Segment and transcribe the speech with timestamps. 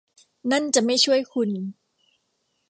[0.51, 1.49] นั่นจะไม่ช่วยคุณ